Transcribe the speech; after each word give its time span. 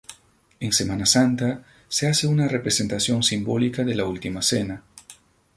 En 0.59 0.71
Semana 0.73 1.05
Santa 1.05 1.63
se 1.87 2.07
hace 2.07 2.25
una 2.25 2.47
representación 2.47 3.21
simbólica 3.21 3.83
de 3.83 3.93
La 3.93 4.05
Última 4.05 4.41
Cena. 4.41 4.81